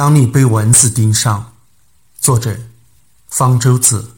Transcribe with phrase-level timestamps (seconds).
[0.00, 1.52] 当你被蚊子盯上，
[2.18, 2.58] 作者
[3.28, 4.12] 方舟子。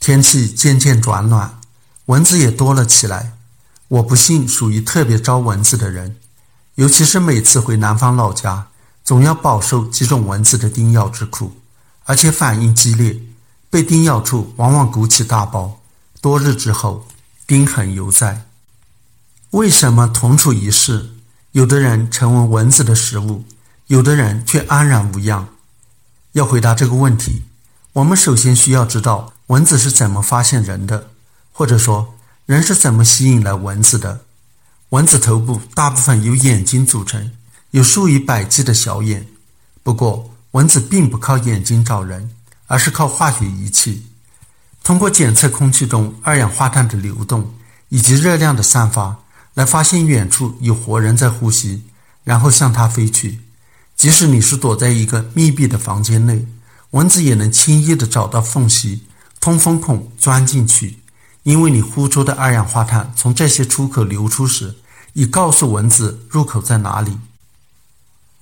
[0.00, 1.60] 天气渐渐转暖，
[2.06, 3.34] 蚊子也多了起来。
[3.86, 6.16] 我不幸属于特别招蚊子的人，
[6.74, 8.66] 尤其是每次回南方老家，
[9.04, 11.52] 总要饱受几种蚊子的叮咬之苦，
[12.06, 13.20] 而且反应激烈，
[13.70, 15.80] 被叮咬处往往鼓起大包，
[16.20, 17.06] 多日之后，
[17.46, 18.48] 叮痕犹在。
[19.50, 21.10] 为什么同处一室，
[21.52, 23.44] 有的人成为蚊子的食物，
[23.90, 25.48] 有的人却安然无恙？
[26.34, 27.42] 要回答这个问题，
[27.94, 31.10] 我们首先需要知道蚊子是怎么发现人的，
[31.52, 32.14] 或者说
[32.46, 34.20] 人是怎么吸引来蚊子的。
[34.90, 37.32] 蚊子头部大部分由眼睛组成，
[37.72, 39.26] 有数以百计的小眼。
[39.82, 42.30] 不过，蚊子并不靠眼睛找人，
[42.68, 44.06] 而是靠化学仪器，
[44.84, 47.56] 通过检测空气中二氧化碳的流动
[47.88, 49.16] 以及热量的散发。
[49.54, 51.82] 来发现远处有活人在呼吸，
[52.22, 53.40] 然后向它飞去。
[54.00, 56.46] 即使你是躲在一个密闭的房间内，
[56.92, 59.02] 蚊子也能轻易地找到缝隙、
[59.38, 61.00] 通风孔钻进去，
[61.42, 64.76] 因为你呼出的二氧化碳从这些出口流出时，
[65.12, 67.18] 已告诉蚊子入口在哪里。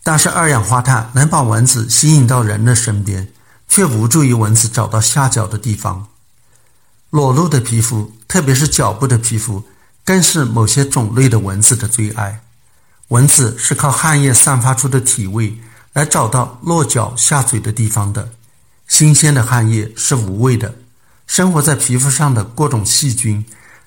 [0.05, 3.33] 但是二氧化碳能把蚊子吸引到人的身边，
[3.69, 6.07] 却无助于蚊子找到下脚的地方。
[7.11, 9.65] 裸露的皮肤，特别是脚部的皮肤。
[10.05, 12.43] 更是某些种类的蚊子的最爱。
[13.09, 15.59] 蚊子是靠汗液散发出的体味
[15.95, 18.33] 来找到落脚下嘴的地方的。
[18.87, 20.75] 新鲜的汗液是无味的，
[21.27, 23.45] 生活在皮肤上的各种细菌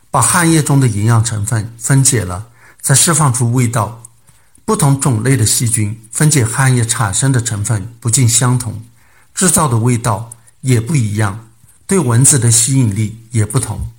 [0.09, 2.47] 把汗液中的营养成分分解了，
[2.81, 4.03] 再释放出味道。
[4.63, 8.83] 不同种类的细菌分解汗液产生的成分不尽相同，
[9.35, 11.47] 制造的味道也不一样，
[11.85, 13.91] 对蚊子的吸引力也不同。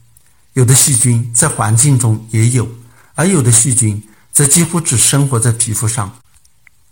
[0.54, 2.68] 有的细菌在环境中也有，
[3.14, 6.18] 而有的细菌则几乎只生活在皮肤上。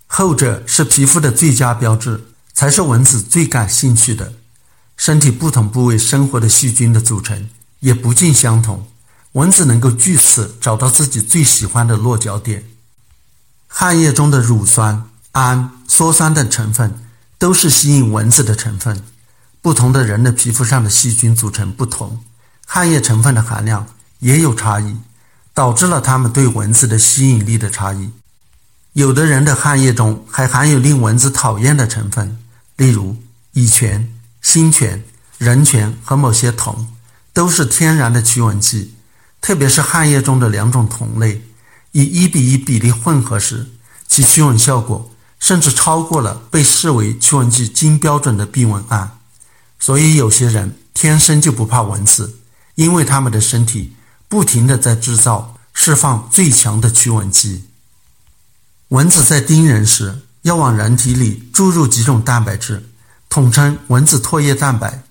[0.07, 4.35] 后者是皮肤的最佳标志，才是蚊子最感兴趣的。
[4.97, 8.87] 身体不同部位生活的细菌的组成也不尽相同，
[9.33, 12.65] 蚊子能够据此找到自己最喜欢的落脚点。
[13.67, 17.03] 汗液中的乳酸、氨、羧酸等成分
[17.39, 19.03] 都是吸引蚊子的成分。
[19.63, 22.23] 不同的人的皮肤上的细菌组成不同。
[22.67, 23.87] 汗液成分的含量
[24.19, 24.97] 也有差异，
[25.61, 28.09] 导致了它们对蚊子的吸引力的差异。
[28.95, 32.39] 有的人的汗液中还含有令蚊子讨厌的成分，
[32.77, 33.15] 例如
[33.53, 34.11] 乙醛、
[34.41, 35.03] 辛醛、
[35.37, 36.89] 壬醛和某些酮，
[37.35, 38.95] 都是天然的驱蚊剂。
[39.43, 41.43] 特别是汗液中的两种酮类，
[41.93, 43.69] 以一比一比例混合时，
[44.09, 49.19] 其驱蚊效果甚至超过了被视为驱蚊剂金标准的避蚊胺。
[49.79, 52.39] 所以，有些人天生就不怕蚊子。
[52.77, 53.93] 因为他们的身体
[54.31, 57.65] 不停地在制造、释放最强的驱蚊剂。
[58.91, 62.89] 蚊子在叮人时，要往人体里注入几种蛋白质，
[63.29, 65.03] 统称蚊子唾液蛋白。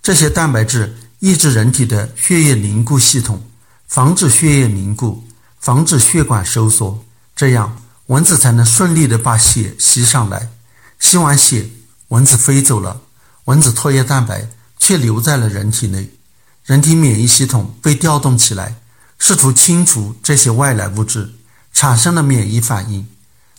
[0.00, 3.42] 这些蛋白质抑制人体的血液凝固系统，
[3.88, 5.24] 防止血液凝固，
[5.58, 7.04] 防止血管收缩，
[7.34, 10.48] 这样蚊子才能顺利地把血吸上来。
[11.00, 11.68] 吸完血，
[12.08, 13.00] 蚊子飞走了，
[13.46, 14.48] 蚊子唾液蛋白
[14.78, 16.08] 却留在了人体内。
[16.70, 18.76] 人体免疫系统被调动起来，
[19.18, 21.34] 试图清除这些外来物质，
[21.72, 23.08] 产生了免疫反应。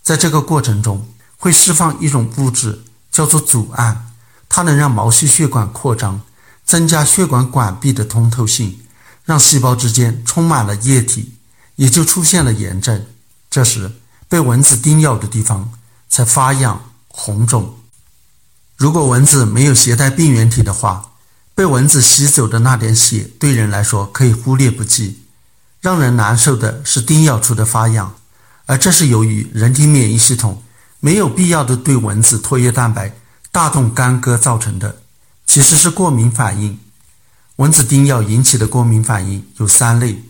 [0.01, 1.05] 在这个过程中，
[1.35, 4.13] 会释放一种物质，叫做组胺，
[4.47, 6.21] 它能让毛细血管扩张，
[6.63, 8.79] 增加血管管壁的通透性，
[9.25, 11.33] 让细胞之间充满了液体，
[11.75, 13.05] 也就出现了炎症。
[13.49, 13.91] 这时，
[14.29, 15.73] 被蚊子叮咬的地方
[16.07, 17.75] 才发痒红肿。
[18.77, 21.10] 如果蚊子没有携带病原体的话，
[21.61, 25.19] 被蚊子吸走的那点血对人来说可以忽略不计，
[25.79, 28.15] 让人难受的是叮咬处的发痒，
[28.65, 30.63] 而这是由于人体免疫系统
[30.99, 33.15] 没有必要的对蚊子唾液蛋白
[33.51, 35.03] 大动干戈造成的，
[35.45, 36.79] 其实是过敏反应。
[37.57, 40.23] 蚊子叮咬引起的过敏反应有三类，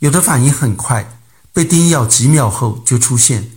[0.00, 1.18] 有的反应很快，
[1.54, 3.50] 被叮咬几秒后就出现，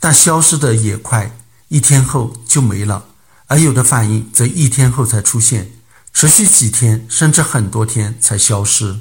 [0.00, 1.30] 但消失的也快，
[1.68, 3.04] 一天后就没了；
[3.46, 5.70] 而有的反应则一天后才出现。
[6.12, 9.00] 持续几天甚至很多天才消失。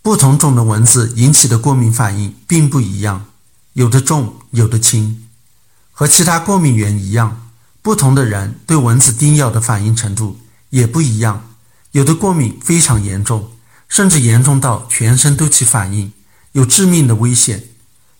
[0.00, 3.26] 不同种的蚊子引起的过敏反应并不一样，
[3.74, 5.28] 有的重，有的轻。
[5.92, 7.50] 和其他过敏源一样，
[7.82, 10.40] 不同的人对蚊子叮咬的反应程度
[10.70, 11.54] 也不一样。
[11.92, 13.52] 有的过敏非常严重，
[13.88, 16.12] 甚至严重到全身都起反应，
[16.52, 17.60] 有致命的危险；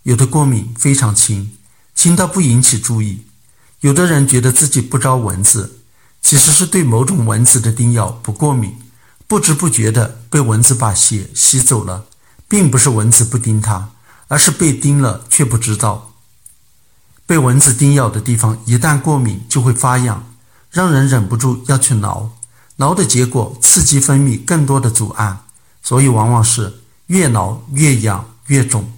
[0.05, 1.57] 有的过敏非常轻，
[1.95, 3.25] 轻到不引起注意。
[3.81, 5.81] 有的人觉得自己不招蚊子。
[6.32, 8.75] 其实是对某种蚊子的叮咬不过敏，
[9.26, 12.06] 不知不觉的被蚊子把血吸走了，
[12.49, 13.90] 并不是蚊子不叮他，
[14.29, 16.14] 而是被叮了却不知道。
[17.26, 20.25] 被蚊子叮咬的地方一旦过敏，就会发痒，
[20.70, 22.31] 让人忍不住要去挠。
[22.76, 25.44] 挠的结果刺激分泌更多的组胺，
[25.82, 28.90] 所以往往是越挠越痒越肿。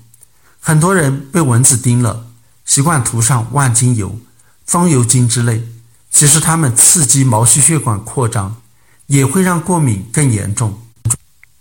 [0.60, 2.28] 很多人被蚊子叮了，
[2.64, 4.20] 习惯涂上万金油、
[4.64, 5.66] 风油精之类，
[6.14, 8.54] 其实它们刺激毛细血管扩张，
[9.08, 10.80] 也会让过敏更严重。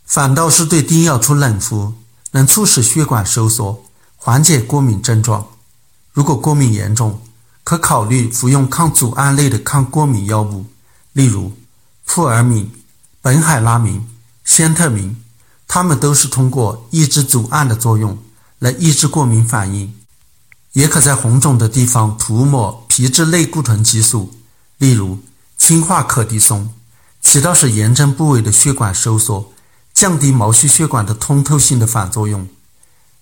[0.06, 1.96] 反倒是对叮咬出冷敷，
[2.32, 3.84] 能促使血管收缩，
[4.16, 5.48] 缓解过敏症状。
[6.12, 7.24] 如果过敏严重，
[7.64, 10.68] 可考虑服用抗组胺类的抗过敏药物，
[11.14, 11.54] 例如
[12.06, 12.72] 扑尔敏、
[13.24, 14.08] 苯海拉明、
[14.46, 15.18] 先特明，
[15.68, 18.20] 它们都是通过抑制组胺的作用
[18.60, 19.92] 来抑制过敏反应。
[20.74, 24.32] 也可在红肿的地方涂抹皮质类固醇激素，
[24.78, 25.20] 例如
[25.58, 26.74] 氢化可的松，
[27.22, 29.52] 起到使炎症部位的血管收缩。
[29.94, 32.48] 降低毛细血管的通透性的反作用。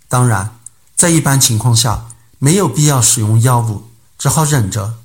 [0.08, 0.58] 当然，
[0.96, 2.06] 在一般情况下
[2.40, 4.96] 没有必要使用药物，只好忍着。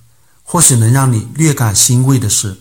[0.44, 2.60] 或许能让你略感欣慰的是，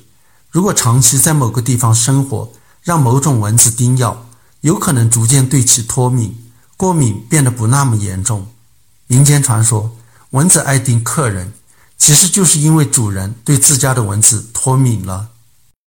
[0.49, 2.51] 如果长期在某个地方生活，
[2.81, 4.25] 让某种蚊子叮咬，
[4.61, 8.47] 有可能逐渐对其脱敏，过敏变得不那么严重。
[9.05, 9.95] 民间传说，
[10.31, 11.53] 蚊子爱叮客人，
[11.97, 15.29] 其实就是因为主人对自家的蚊子脱敏了。